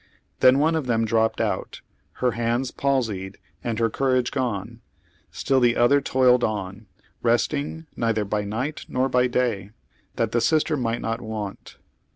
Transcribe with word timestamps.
Then 0.39 0.57
one 0.57 0.73
of 0.75 0.87
them 0.87 1.05
dropped 1.05 1.39
out, 1.39 1.81
lier 2.23 2.31
hands 2.31 2.71
palsied 2.71 3.37
and 3.63 3.77
her 3.77 3.91
courage 3.91 4.31
gone. 4.31 4.81
Still 5.29 5.61
tlie 5.61 5.77
other 5.77 6.01
toiled 6.01 6.43
on, 6.43 6.87
resting 7.21 7.85
neither 7.95 8.25
by 8.25 8.43
night 8.43 8.83
nor 8.87 9.09
by 9.09 9.27
day, 9.27 9.69
that 10.15 10.31
the 10.31 10.41
sister 10.41 10.75
might 10.75 11.01
not 11.01 11.21
want. 11.21 11.77